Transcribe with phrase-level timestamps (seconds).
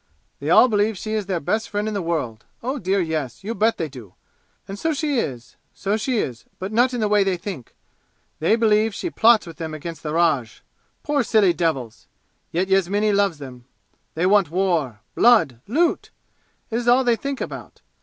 [0.39, 3.53] They all believe she is their best friend in the world oh, dear Yes, you
[3.53, 4.15] bet they do!
[4.67, 7.75] And so she is so she is but not in the way they think!
[8.39, 10.63] They believe she plots with them against the Raj!
[11.03, 12.07] Poor silly devils!
[12.49, 13.65] Yet Yasmini loves them!
[14.15, 16.09] They want war blood loot!
[16.71, 17.81] It is all they think about!